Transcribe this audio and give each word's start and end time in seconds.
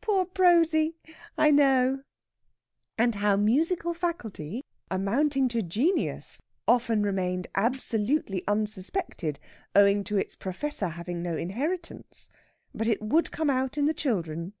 "Poor 0.00 0.24
Prosy! 0.24 0.96
I 1.36 1.50
know." 1.50 2.04
"And 2.96 3.16
how 3.16 3.36
musical 3.36 3.92
faculty 3.92 4.64
amounting 4.90 5.48
to 5.48 5.60
genius 5.60 6.40
often 6.66 7.02
remained 7.02 7.46
absolutely 7.54 8.42
unsuspected 8.48 9.38
owing 9.76 10.02
to 10.04 10.16
its 10.16 10.34
professor 10.34 10.88
having 10.88 11.22
no 11.22 11.36
inheritance. 11.36 12.30
But 12.74 12.88
it 12.88 13.02
would 13.02 13.32
come 13.32 13.50
out 13.50 13.76
in 13.76 13.84
the 13.84 13.92
children. 13.92 14.54